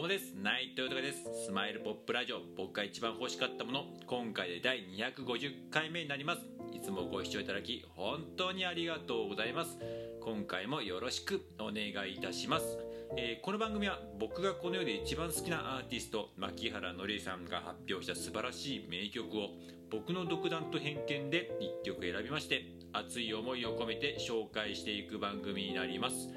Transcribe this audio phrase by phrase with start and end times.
[0.00, 0.32] どうもです。
[0.34, 1.44] 内藤豊です。
[1.44, 2.40] スマイルポップラジオ。
[2.56, 3.84] 僕が一番欲しかったもの。
[4.06, 6.40] 今回で第250回目になります。
[6.72, 9.78] いつもご視聴いただき本当にありがとうございます。
[10.22, 12.78] 今回もよろしくお願いいたします。
[13.18, 19.50] えー、この番組は僕がこの世で一番好きなアーティスト牧原紀之さんが発表した素晴らしい名曲を
[19.90, 21.50] 僕の独断と偏見で
[21.84, 26.30] 1曲選びまして熱い思いを込めて紹介していく番組になります、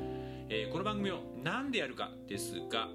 [0.49, 2.89] えー、この番組を何でやるかですが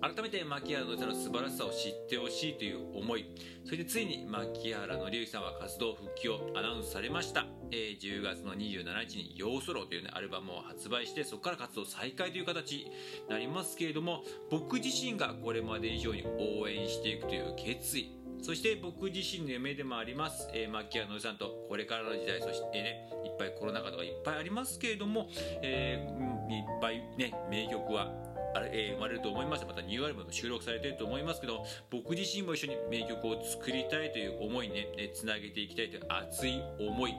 [0.00, 3.24] 改めて牧原のりさんの素晴らしさを知ってほしいという思い。
[3.64, 12.90] それでついに牧原のりさんは活動復帰をアナウンスされました、えー、10月の27日に「ヨーソロ」という、ね、アルバムを発売してそこから活動再開という形に
[13.28, 25.28] なりますけれども僕自身がこれまで以上に応援していくという決意そして僕自身の夢でもあります、えー、牧原のりさんとこれからの時代そしてねいっぱいコロナ禍とかいっぱいありますけれども、
[25.62, 28.10] えー、いっぱいね名曲は
[28.54, 29.64] あれ、えー、生まれると思います。
[29.66, 37.14] またニューアルバムも収録されていると思いますけど僕自身も一緒に名曲を作りたいという思いにねつなげていきたいという熱い思い。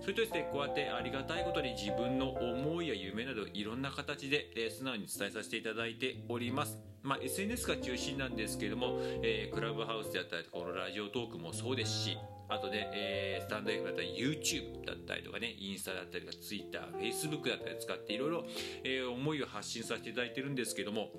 [0.00, 6.78] それとですねこうやってありがたいことに自分の思いや夢などいろんな形で、えー、素直に伝えさせていただいております。
[7.02, 12.16] まあ、SNS が中心なんですけれども、えー、クラブハウスであったりこのラジオトークもそうですし
[12.52, 18.44] あとね、えー、スタンド F だったり YouTube だったりとかね、インスタだったりとか Twitter、Facebook だったり使っていろいろ、
[18.84, 21.10] えー、思いを発信させていただいてるんですけども、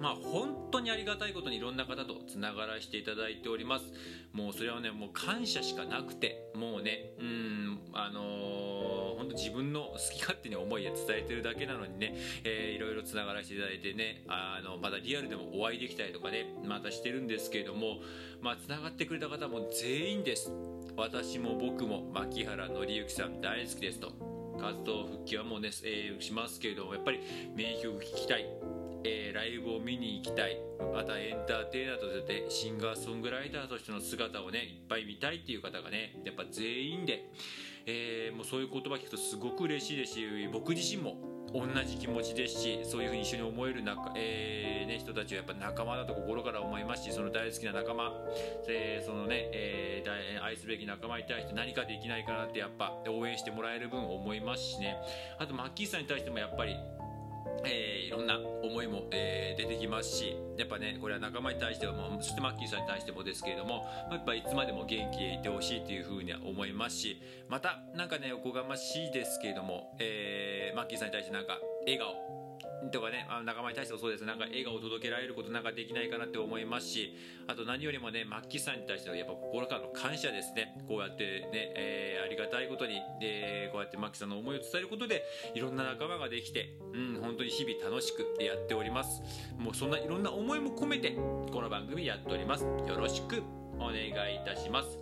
[0.00, 3.84] まあ本当にありがたいことにいろんな方とつながらせていただいております。
[4.32, 12.14] もうそれはね、もう感謝しかなくて、もうね、うん、あのー、本当自分の好き勝手に思いで伝えてるだけなのにね、
[12.44, 18.00] えー、いろいろつながらせていただいてね、あの、まだリアルでもお会いできたりとかね、またしてるんですけれども、
[18.40, 20.50] まあつながってくれた方も全員です。
[20.96, 24.12] 私も僕も牧原紀之さん大好きですと。
[24.60, 27.20] 活動復帰はもうね、えー、しますけれども、やっぱり
[27.54, 28.73] 名曲聴きたい。
[29.04, 30.58] えー、ライブを見に行きたい。
[30.92, 37.30] またエンターテイナーとしてシンガーソングライターとしての姿をねいっぱい見たいっていう方がねやっぱ全員で、
[37.86, 41.16] えー、もうそういう言葉聞くとすごく嬉しいですし僕自身も
[41.52, 48.12] 同じ気持ちですしそういうふうに一緒に思える中、えーね、人たちはやっぱ仲間だと心から思いますしその大好きな仲間、
[48.66, 54.96] えー、そのね、えー、愛すべき仲間に対して何かできないかなってやっぱ応援してもらえる分思いますしね。
[55.38, 56.76] あとマッキーさんに対してもやっぱり
[57.66, 72.43] えー、いろんな思いも、えー、出てきますしやっぱねこれは仲間に対してもそしてマッキーさんに対してもですけれどもやっぱいつまでも元気でいてほしいというふうには思いますしまた何かねおこがましいですけれども、えー、マッキーさんに対してなんか笑顔
[72.90, 74.24] とかね、あ仲間に対してもそうです。
[74.24, 77.14] なんか笑顔を届けられることなんかできないかなって思いますし、
[77.46, 80.76] あと何よりもね、マッキーさんに対してはやっぱ心からの感謝ですね。
[80.88, 85.24] こうやってね、えー、ありがたいことに、えー、こうやってマッキーさんの思いを伝えることで、
[85.54, 89.22] いろんな仲間ができて、うん、本当に日々楽しくやっております。
[89.58, 92.64] もうそんないろんな思いも込めて、この番組やっております。
[92.64, 93.42] よろしく
[93.78, 94.98] お願いいたします。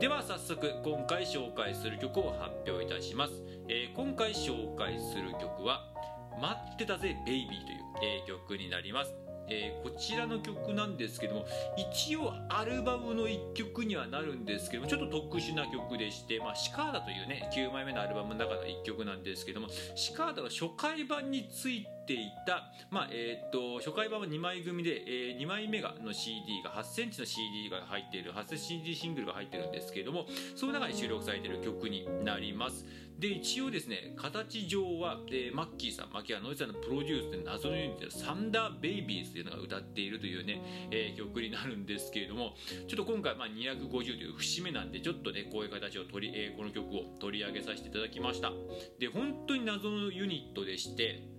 [0.00, 3.32] では早速今回紹介する曲を発表いたします、
[3.68, 5.93] えー、今回紹介する曲は
[6.40, 9.14] 待ってたぜベイビーという、えー、曲になります。
[9.48, 11.44] えー、こちらの曲なんですけども
[11.76, 32.84] 一応アルバムの1曲にはなるんですけどもちょっと特殊な曲でして、まあ、シカーダというね9枚目のアルバムの中の1曲なんですけどもシカーダは初回版についていた、まあえー、っと初回版は2枚組で、えー、2枚目がの CD が8センチの CD が入っている8センチ CD シングルが入ってるんですけれどもその中に収録されている曲になります。
[33.18, 40.60] で一応ですね形上は、えー、マッキーさんマキアノイさんのプロデュースで謎のユニットサンダーベイビーズというのが歌っているというね、
[40.90, 42.54] えー、曲になるんですけれども
[42.88, 48.50] ちょっと今回、まあ、250という節目なんでちょっとねこういう形を取り、えー、この曲を取り上げさせていただきました。
[48.98, 51.33] で本当に謎のユニットでして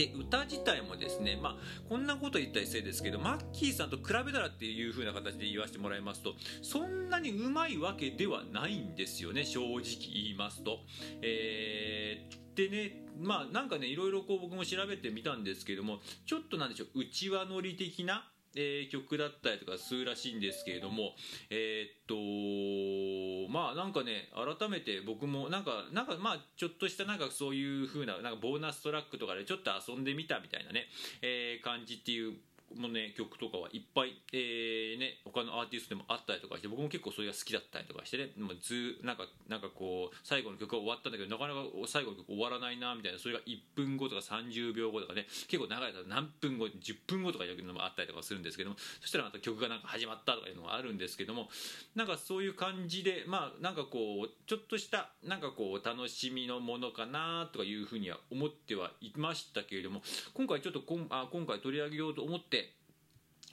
[0.00, 6.32] で歌自体もですね、まあ、こんなこと言ったりせいですけどマッキーさんと比べたらっていう風な形で言わせてもらいますと
[6.62, 9.74] そんなにうまいわけではないんですよね正直
[10.14, 10.78] 言いますと。
[11.20, 18.26] えー、でねまあなんかねいろいろこう僕も調べてみたんですけどもちょっとなんでしょう内輪乗り的な
[18.56, 21.14] えー、曲だったりとかするらしいんですけれども、
[21.50, 30.86] えー、っと、まあなんかね、改めて僕もなんか、なんかまあちょっとしたなんかそういう風な、なんかボーナストラックとかでちょっと遊んでみたみたいなね、
[31.22, 32.34] えー、感じっていう
[32.76, 51.48] もね曲とかはいっぱい、えーね、他のアーティストでもあったりとかして僕も結構それが好きだったりとかしてねもうずなんかなんかこう最後の曲が終わったんだけどなかなか最後の曲終わらないなみたいなそれが1分後とか30秒後とかね結構長いと何分後10分後とかいうのもあったりとかするんですけどもそしたらまた曲がなんか始まったとかいうのがあるんですけども
[51.94, 60.02] なんかそういう感じでまあなんかこうちょっとしたなんかこう楽しみのものかなとかいうふうには思ってはいましたけれども
[60.34, 62.59] 今回ちょっとこんあ今回取り上げようと思って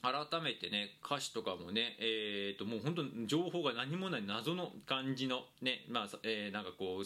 [0.01, 7.05] 改めてね歌詞とかもね、えー、ともう本当に情報が何もない謎の感じのねまあ、えー、なんかこう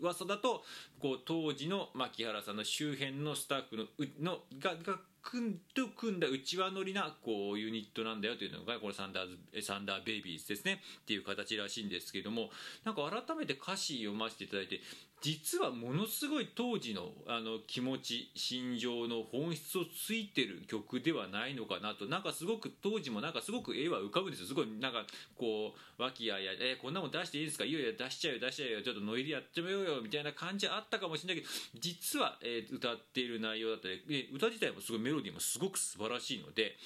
[0.00, 0.62] 噂だと
[1.00, 3.84] こう当時の牧原さんの周辺のスタッフの
[4.20, 12.50] のがが組んと組んだ内輪乗りなこうユニットなんだよというのがこれサンダーズサンダーベイビーズですねっていう形らしいんですけども
[12.84, 14.80] なんか改めて歌詞読ませていただいて
[15.20, 24.46] 実はものすごい当時のあの気持ち心情の本質をついてる曲ではないのかなとなんかすごく当時もなんかすごく絵は浮かぶんですよ。
[24.46, 25.04] すごいなんか
[25.36, 27.64] こう和気あいあいえー、こんなもん出していいですか？
[27.64, 36.76] いやいや出しちゃうよ出しちゃうよちょっとノイリやってみようよみたいな感じあったかもしれないけど実は、えー、歌っている内容だったり、えー、歌自体もすごいメロディーもすごく素晴らしいので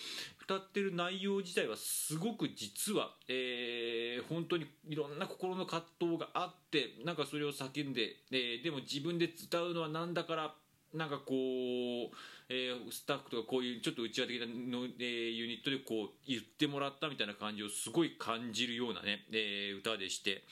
[0.43, 10.55] 歌ってる内容自体はすごく実は、えー、本当にいろんな心の葛藤があってなんかそれを叫んで、えー、でも自分で歌うのは何だから
[10.95, 12.17] なんかこう、
[12.49, 20.45] えー、スタッフとかこういうちょっと内輪的なの、えー、ユニットでこう言ってもらったみたいな感じをすごい感じるようなね、えー、歌でして。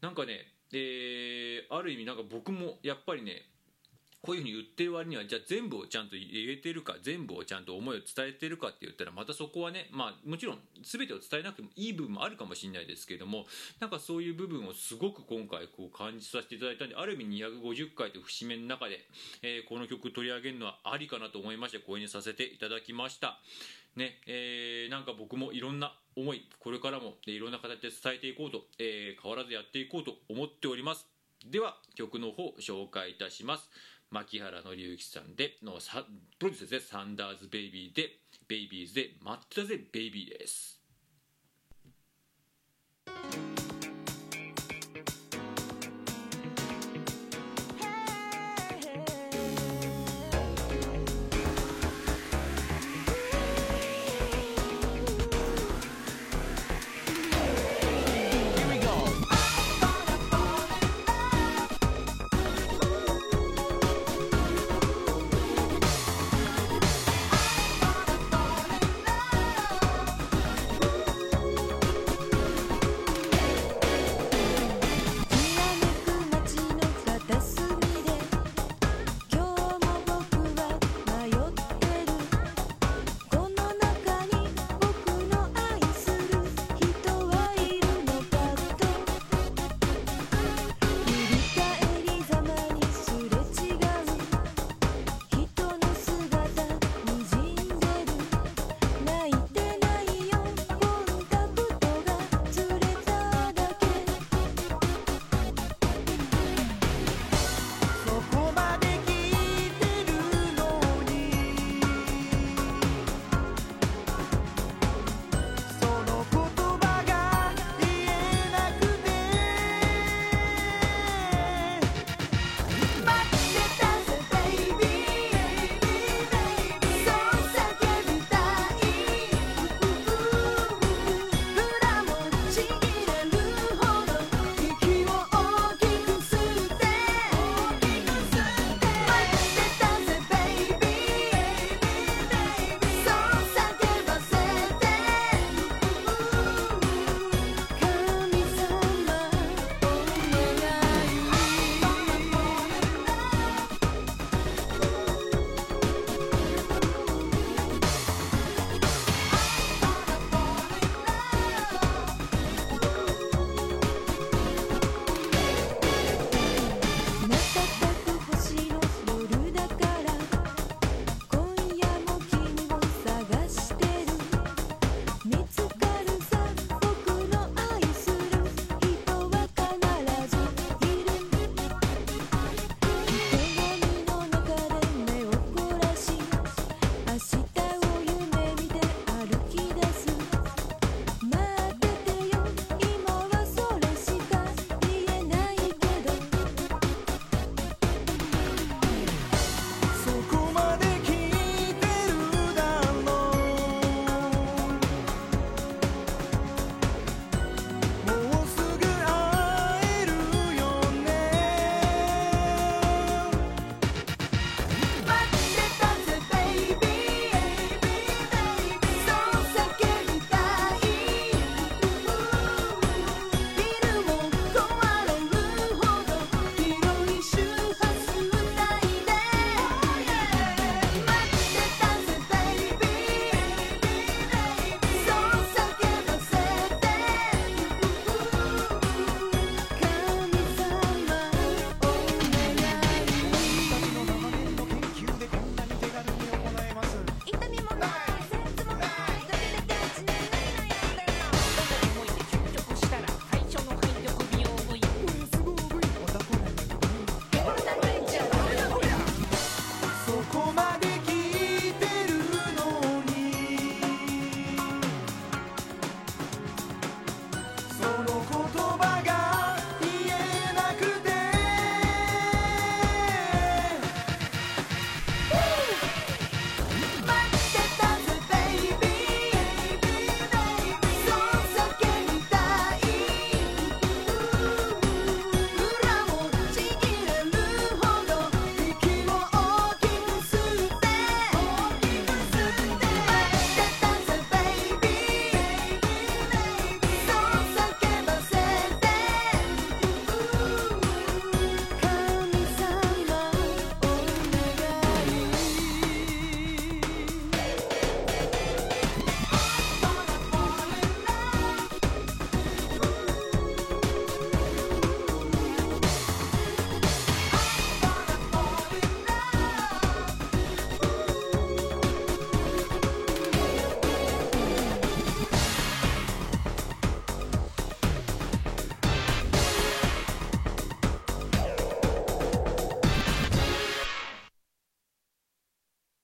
[0.00, 3.42] なんかね、えー、ある意味なんか僕もやっぱりね
[4.22, 13.46] こういうふうに言ってる割にはじゃあ全部をちゃんと言えてるか全部をちゃんと思いを伝えてるかって言ったらまたそこはねまあもちろん全てを伝えなくてもいい部分もあるかもしれないですけれども
[13.80, 19.00] なんかそういう部分をすごく今回こう感じさせていただいたんである意味250回という節目の中で、
[19.42, 23.38] えー、この曲取り上げるのはありかなと思いましてこれにさせていただきました。
[23.96, 31.06] ねえー、なんか僕もいろんな思いこれからもいろんな形で伝えていこうと、えー、変わらずやっていこうと思っております
[31.48, 33.70] では曲の方紹介いたします
[34.10, 36.04] 牧原紀之さんでのサ
[36.38, 38.10] プロデュースですねサンダーズベイビーで
[38.48, 40.80] ベイビーズで待ってたぜベイビーです。